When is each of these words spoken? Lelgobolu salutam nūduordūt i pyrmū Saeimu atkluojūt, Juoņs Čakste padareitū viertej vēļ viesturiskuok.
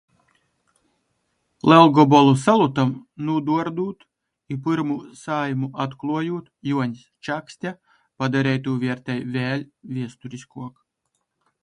Lelgobolu 1.71 2.31
salutam 2.43 2.93
nūduordūt 3.27 4.07
i 4.55 4.57
pyrmū 4.69 4.97
Saeimu 5.19 5.71
atkluojūt, 5.85 6.51
Juoņs 6.73 7.05
Čakste 7.29 7.75
padareitū 8.23 8.77
viertej 8.87 9.23
vēļ 9.37 9.67
viesturiskuok. 9.99 10.79